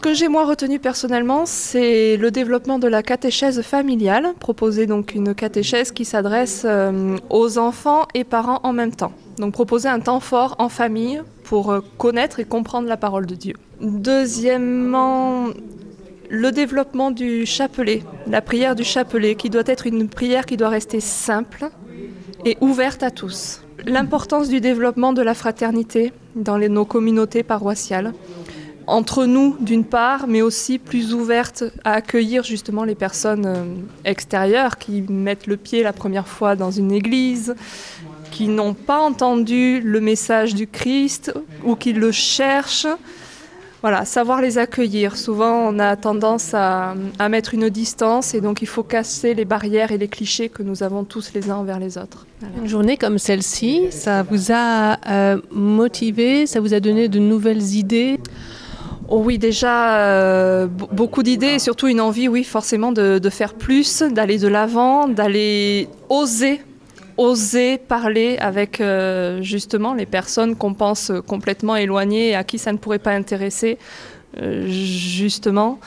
Ce 0.00 0.02
que 0.08 0.14
j'ai 0.14 0.28
moi 0.28 0.46
retenu 0.46 0.78
personnellement, 0.78 1.44
c'est 1.44 2.16
le 2.16 2.30
développement 2.30 2.78
de 2.78 2.88
la 2.88 3.02
catéchèse 3.02 3.60
familiale, 3.60 4.28
proposer 4.40 4.86
donc 4.86 5.14
une 5.14 5.34
catéchèse 5.34 5.92
qui 5.92 6.06
s'adresse 6.06 6.62
euh, 6.64 7.18
aux 7.28 7.58
enfants 7.58 8.08
et 8.14 8.24
parents 8.24 8.60
en 8.62 8.72
même 8.72 8.94
temps. 8.94 9.12
Donc 9.36 9.52
proposer 9.52 9.90
un 9.90 10.00
temps 10.00 10.20
fort 10.20 10.56
en 10.58 10.70
famille 10.70 11.20
pour 11.44 11.70
euh, 11.70 11.80
connaître 11.98 12.40
et 12.40 12.46
comprendre 12.46 12.88
la 12.88 12.96
parole 12.96 13.26
de 13.26 13.34
Dieu. 13.34 13.56
Deuxièmement, 13.82 15.48
le 16.30 16.50
développement 16.50 17.10
du 17.10 17.44
chapelet, 17.44 18.02
la 18.26 18.40
prière 18.40 18.74
du 18.74 18.84
chapelet, 18.84 19.34
qui 19.34 19.50
doit 19.50 19.64
être 19.66 19.86
une 19.86 20.08
prière 20.08 20.46
qui 20.46 20.56
doit 20.56 20.70
rester 20.70 21.00
simple 21.00 21.68
et 22.46 22.56
ouverte 22.62 23.02
à 23.02 23.10
tous. 23.10 23.60
L'importance 23.84 24.48
du 24.48 24.62
développement 24.62 25.12
de 25.12 25.20
la 25.20 25.34
fraternité 25.34 26.14
dans 26.36 26.56
nos 26.56 26.86
communautés 26.86 27.42
paroissiales 27.42 28.14
entre 28.90 29.24
nous 29.24 29.56
d'une 29.60 29.84
part, 29.84 30.26
mais 30.26 30.42
aussi 30.42 30.78
plus 30.78 31.14
ouverte 31.14 31.64
à 31.84 31.92
accueillir 31.92 32.42
justement 32.42 32.84
les 32.84 32.94
personnes 32.94 33.46
euh, 33.46 33.64
extérieures 34.04 34.78
qui 34.78 35.02
mettent 35.02 35.46
le 35.46 35.56
pied 35.56 35.82
la 35.82 35.92
première 35.92 36.26
fois 36.26 36.56
dans 36.56 36.70
une 36.70 36.92
église, 36.92 37.54
qui 38.30 38.48
n'ont 38.48 38.74
pas 38.74 39.00
entendu 39.00 39.80
le 39.80 40.00
message 40.00 40.54
du 40.54 40.66
Christ 40.66 41.32
ou 41.64 41.76
qui 41.76 41.92
le 41.92 42.12
cherchent. 42.12 42.86
Voilà, 43.82 44.04
savoir 44.04 44.42
les 44.42 44.58
accueillir. 44.58 45.16
Souvent, 45.16 45.68
on 45.68 45.78
a 45.78 45.96
tendance 45.96 46.52
à, 46.52 46.94
mettre 47.30 47.54
une 47.54 47.70
distance 47.70 48.34
et 48.34 48.42
donc 48.42 48.60
il 48.60 48.68
faut 48.68 48.82
casser 48.82 49.32
les 49.32 49.46
barrières 49.46 49.90
et 49.90 49.96
les 49.96 50.08
clichés 50.08 50.50
que 50.50 50.62
nous 50.62 50.82
avons 50.82 51.04
tous 51.04 51.32
les 51.34 51.50
uns 51.50 51.56
envers 51.56 51.78
les 51.78 51.96
autres. 51.96 52.26
Une 52.58 52.68
journée 52.68 52.98
comme 52.98 53.18
celle-ci, 53.18 53.86
ça 53.90 54.22
vous 54.22 54.52
a 54.52 54.98
euh, 55.08 55.40
motivé, 55.50 56.46
ça 56.46 56.60
vous 56.60 56.74
a 56.74 56.80
donné 56.80 57.08
de 57.08 57.18
nouvelles 57.18 57.74
idées? 57.74 58.18
Oh 59.12 59.22
oui, 59.24 59.38
déjà 59.38 59.98
euh, 60.06 60.68
beaucoup 60.68 61.24
d'idées 61.24 61.54
et 61.54 61.58
surtout 61.58 61.88
une 61.88 62.00
envie, 62.00 62.28
oui, 62.28 62.44
forcément 62.44 62.92
de, 62.92 63.18
de 63.18 63.28
faire 63.28 63.54
plus, 63.54 64.02
d'aller 64.02 64.38
de 64.38 64.46
l'avant, 64.46 65.08
d'aller 65.08 65.88
oser, 66.08 66.60
oser 67.16 67.76
parler 67.76 68.38
avec 68.38 68.80
euh, 68.80 69.42
justement 69.42 69.94
les 69.94 70.06
personnes 70.06 70.54
qu'on 70.54 70.74
pense 70.74 71.10
complètement 71.26 71.74
éloignées 71.74 72.28
et 72.28 72.34
à 72.36 72.44
qui 72.44 72.56
ça 72.56 72.72
ne 72.72 72.78
pourrait 72.78 73.00
pas 73.00 73.10
intéresser, 73.10 73.78
euh, 74.40 74.68
justement 74.68 75.80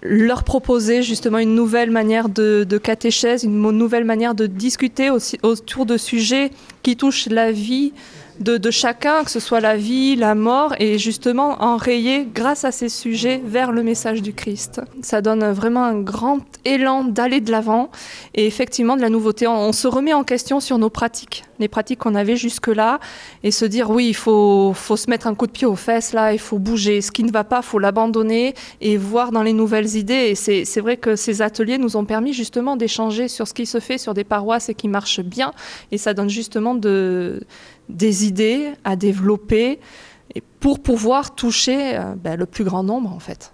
leur 0.00 0.44
proposer 0.44 1.02
justement 1.02 1.38
une 1.38 1.56
nouvelle 1.56 1.90
manière 1.90 2.28
de, 2.28 2.62
de 2.62 2.78
catéchèse, 2.78 3.42
une 3.42 3.58
nouvelle 3.72 4.04
manière 4.04 4.36
de 4.36 4.46
discuter 4.46 5.10
aussi, 5.10 5.40
autour 5.42 5.86
de 5.86 5.96
sujets 5.96 6.52
qui 6.84 6.96
touchent 6.96 7.26
la 7.26 7.50
vie 7.50 7.92
de, 8.40 8.70
chacun, 8.70 9.24
que 9.24 9.30
ce 9.30 9.40
soit 9.40 9.60
la 9.60 9.76
vie, 9.76 10.16
la 10.16 10.34
mort, 10.34 10.74
et 10.78 10.98
justement 10.98 11.62
enrayer 11.62 12.26
grâce 12.32 12.64
à 12.64 12.72
ces 12.72 12.88
sujets 12.88 13.40
vers 13.44 13.72
le 13.72 13.82
message 13.82 14.22
du 14.22 14.32
Christ. 14.32 14.80
Ça 15.02 15.20
donne 15.20 15.44
vraiment 15.52 15.84
un 15.84 16.00
grand 16.00 16.40
élan 16.64 17.04
d'aller 17.04 17.40
de 17.40 17.50
l'avant 17.50 17.90
et 18.34 18.46
effectivement 18.46 18.96
de 18.96 19.02
la 19.02 19.10
nouveauté. 19.10 19.46
On, 19.46 19.68
on, 19.68 19.72
se 19.72 19.88
remet 19.88 20.12
en 20.12 20.24
question 20.24 20.60
sur 20.60 20.78
nos 20.78 20.90
pratiques, 20.90 21.44
les 21.58 21.68
pratiques 21.68 22.00
qu'on 22.00 22.14
avait 22.14 22.36
jusque-là, 22.36 23.00
et 23.42 23.50
se 23.50 23.64
dire 23.64 23.90
oui, 23.90 24.08
il 24.08 24.14
faut, 24.14 24.72
faut 24.74 24.96
se 24.96 25.10
mettre 25.10 25.26
un 25.26 25.34
coup 25.34 25.46
de 25.46 25.52
pied 25.52 25.66
aux 25.66 25.76
fesses 25.76 26.12
là, 26.12 26.32
il 26.32 26.38
faut 26.38 26.58
bouger. 26.58 27.00
Ce 27.00 27.10
qui 27.10 27.24
ne 27.24 27.32
va 27.32 27.44
pas, 27.44 27.60
il 27.62 27.66
faut 27.66 27.78
l'abandonner 27.78 28.54
et 28.80 28.96
voir 28.96 29.32
dans 29.32 29.42
les 29.42 29.52
nouvelles 29.52 29.96
idées. 29.96 30.32
Et 30.32 30.34
c'est 30.34 30.80
vrai 30.80 30.96
que 30.96 31.16
ces 31.16 31.42
ateliers 31.42 31.78
nous 31.78 31.96
ont 31.96 32.04
permis 32.04 32.32
justement 32.32 32.76
d'échanger 32.76 33.28
sur 33.28 33.46
ce 33.46 33.54
qui 33.54 33.66
se 33.66 33.80
fait 33.80 33.98
sur 33.98 34.14
des 34.14 34.24
paroisses 34.24 34.68
et 34.68 34.74
qui 34.74 34.88
marche 34.88 35.20
bien, 35.20 35.52
et 35.90 35.98
ça 35.98 36.14
donne 36.14 36.30
justement 36.30 36.74
de 36.74 37.40
des 37.88 38.26
idées 38.26 38.72
à 38.84 38.96
développer 38.96 39.80
pour 40.60 40.80
pouvoir 40.80 41.34
toucher 41.34 41.96
euh, 41.96 42.14
ben, 42.16 42.38
le 42.38 42.46
plus 42.46 42.64
grand 42.64 42.82
nombre 42.82 43.12
en 43.12 43.18
fait. 43.18 43.52